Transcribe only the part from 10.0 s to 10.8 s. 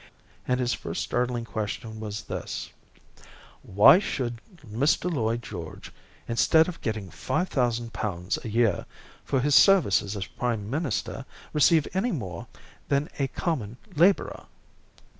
as prime